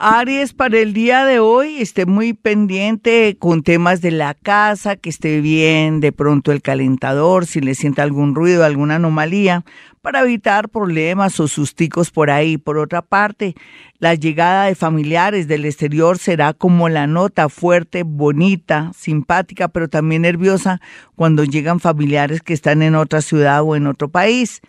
[0.00, 5.10] Aries, para el día de hoy esté muy pendiente con temas de la casa, que
[5.10, 9.64] esté bien de pronto el calentador, si le sienta algún ruido, alguna anomalía,
[10.00, 12.58] para evitar problemas o susticos por ahí.
[12.58, 13.56] Por otra parte,
[13.98, 20.22] la llegada de familiares del exterior será como la nota fuerte, bonita, simpática, pero también
[20.22, 20.80] nerviosa
[21.16, 24.60] cuando llegan familiares que están en otra ciudad o en otro país.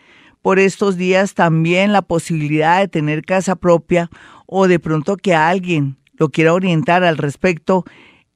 [0.41, 4.09] Por estos días también la posibilidad de tener casa propia
[4.45, 7.83] o de pronto que alguien lo quiera orientar al respecto,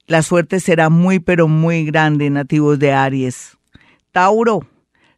[0.06, 3.58] la suerte será muy pero muy grande, nativos de Aries.
[4.12, 4.68] Tauro,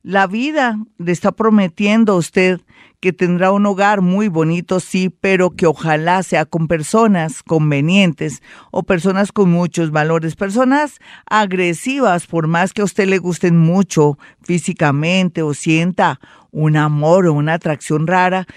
[0.04, 2.62] la vida le está prometiendo a usted
[3.00, 8.84] que tendrá un hogar muy bonito, sí, pero que ojalá sea con personas convenientes o
[8.84, 15.42] personas con muchos valores, personas agresivas, por más que a usted le gusten mucho físicamente
[15.42, 16.20] o sienta
[16.56, 18.48] un amor o una atracción rara,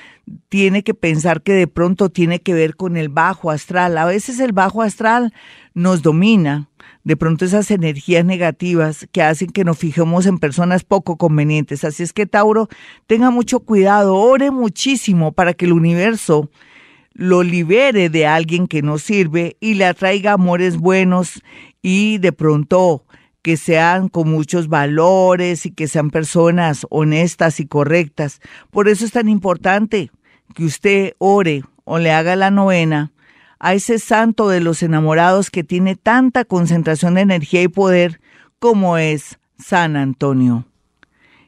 [0.49, 3.99] tiene que pensar que de pronto tiene que ver con el bajo astral.
[3.99, 5.35] A veces el bajo astral
[5.75, 6.69] nos domina,
[7.03, 11.83] de pronto esas energías negativas que hacen que nos fijemos en personas poco convenientes.
[11.83, 12.69] Así es que Tauro,
[13.09, 16.49] tenga mucho cuidado, ore muchísimo para que el universo
[17.15, 21.43] lo libere de alguien que no sirve y le atraiga amores buenos
[21.83, 23.05] y de pronto
[23.43, 28.41] que sean con muchos valores y que sean personas honestas y correctas.
[28.71, 30.11] Por eso es tan importante
[30.55, 33.13] que usted ore o le haga la novena
[33.59, 38.21] a ese santo de los enamorados que tiene tanta concentración de energía y poder
[38.59, 40.65] como es San Antonio.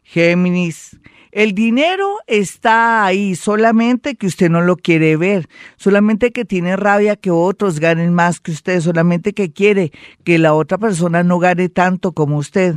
[0.02, 0.98] Géminis,
[1.32, 7.14] el dinero está ahí, solamente que usted no lo quiere ver, solamente que tiene rabia
[7.14, 9.92] que otros ganen más que usted, solamente que quiere
[10.24, 12.76] que la otra persona no gane tanto como usted.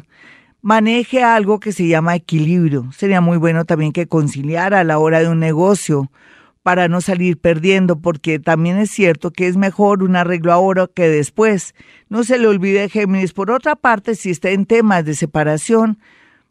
[0.62, 2.90] Maneje algo que se llama equilibrio.
[2.96, 6.10] Sería muy bueno también que conciliara a la hora de un negocio
[6.62, 11.10] para no salir perdiendo, porque también es cierto que es mejor un arreglo ahora que
[11.10, 11.76] después.
[12.08, 13.34] No se le olvide, Géminis.
[13.34, 16.00] Por otra parte, si está en temas de separación,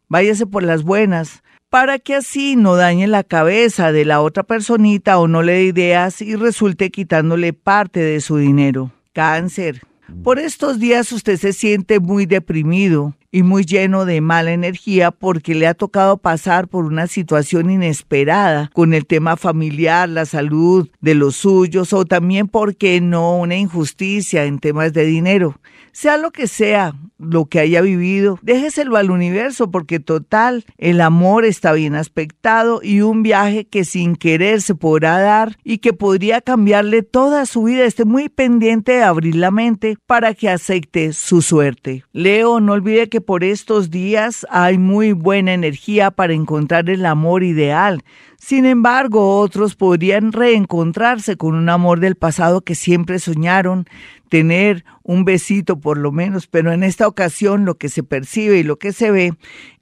[0.09, 1.42] váyase por las buenas
[1.73, 5.63] para que así no dañe la cabeza de la otra personita o no le dé
[5.63, 8.91] ideas y resulte quitándole parte de su dinero.
[9.11, 9.81] Cáncer.
[10.23, 15.55] Por estos días usted se siente muy deprimido y muy lleno de mala energía porque
[15.55, 21.15] le ha tocado pasar por una situación inesperada con el tema familiar, la salud de
[21.15, 25.55] los suyos o también porque no una injusticia en temas de dinero.
[25.91, 31.45] Sea lo que sea, lo que haya vivido, déjeselo al universo porque total, el amor
[31.45, 36.41] está bien aspectado y un viaje que sin querer se podrá dar y que podría
[36.41, 37.85] cambiarle toda su vida.
[37.85, 42.03] Esté muy pendiente de abrir la mente para que acepte su suerte.
[42.11, 47.43] Leo, no olvide que por estos días hay muy buena energía para encontrar el amor
[47.43, 48.03] ideal.
[48.37, 53.85] Sin embargo, otros podrían reencontrarse con un amor del pasado que siempre soñaron,
[54.29, 58.63] tener un besito por lo menos, pero en esta ocasión lo que se percibe y
[58.63, 59.33] lo que se ve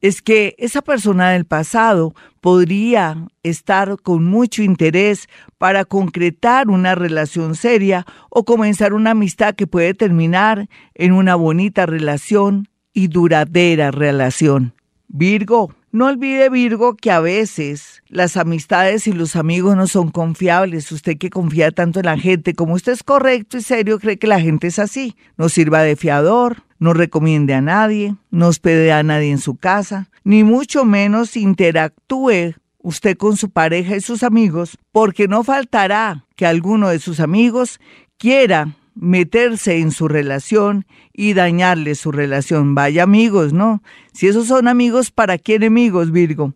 [0.01, 7.55] es que esa persona del pasado podría estar con mucho interés para concretar una relación
[7.55, 14.73] seria o comenzar una amistad que puede terminar en una bonita relación y duradera relación.
[15.07, 20.89] Virgo, no olvide, Virgo, que a veces las amistades y los amigos no son confiables.
[20.91, 24.27] Usted que confía tanto en la gente, como usted es correcto y serio, cree que
[24.27, 25.17] la gente es así.
[25.35, 30.09] No sirva de fiador, no recomiende a nadie, no hospede a nadie en su casa,
[30.23, 36.45] ni mucho menos interactúe usted con su pareja y sus amigos, porque no faltará que
[36.45, 37.79] alguno de sus amigos
[38.17, 42.75] quiera meterse en su relación y dañarle su relación.
[42.75, 43.81] Vaya amigos, ¿no?
[44.13, 46.53] Si esos son amigos, ¿para qué enemigos, Virgo?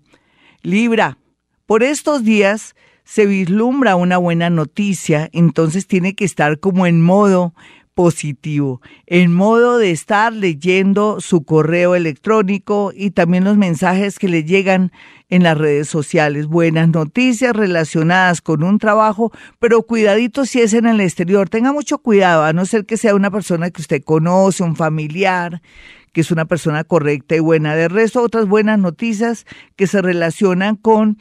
[0.62, 1.18] Libra,
[1.66, 7.54] por estos días se vislumbra una buena noticia, entonces tiene que estar como en modo
[7.96, 14.44] positivo, en modo de estar leyendo su correo electrónico y también los mensajes que le
[14.44, 14.92] llegan
[15.30, 16.46] en las redes sociales.
[16.46, 21.50] Buenas noticias relacionadas con un trabajo, pero cuidadito si es en el exterior.
[21.50, 25.62] Tenga mucho cuidado, a no ser que sea una persona que usted conoce, un familiar,
[26.12, 27.76] que es una persona correcta y buena.
[27.76, 29.46] De resto, otras buenas noticias
[29.78, 31.18] que se relacionan con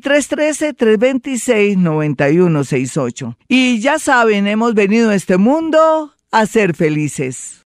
[1.53, 3.35] 313-326-9168.
[3.47, 7.61] Y ya saben, hemos venido a este mundo a ser felices.